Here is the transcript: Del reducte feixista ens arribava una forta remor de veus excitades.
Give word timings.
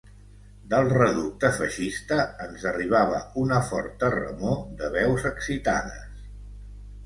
Del 0.69 0.87
reducte 0.93 1.51
feixista 1.57 2.17
ens 2.47 2.65
arribava 2.73 3.21
una 3.43 3.61
forta 3.69 4.13
remor 4.17 4.59
de 4.83 4.93
veus 4.99 5.31
excitades. 5.35 6.29